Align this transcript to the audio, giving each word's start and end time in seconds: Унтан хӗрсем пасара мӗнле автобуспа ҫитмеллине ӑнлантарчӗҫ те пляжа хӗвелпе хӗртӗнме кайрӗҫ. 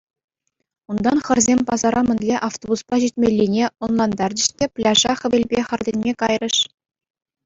Унтан 0.91 1.17
хӗрсем 1.25 1.59
пасара 1.69 2.01
мӗнле 2.07 2.35
автобуспа 2.47 2.95
ҫитмеллине 3.03 3.65
ӑнлантарчӗҫ 3.89 4.49
те 4.63 4.69
пляжа 4.79 5.13
хӗвелпе 5.21 5.59
хӗртӗнме 5.69 6.11
кайрӗҫ. 6.25 6.55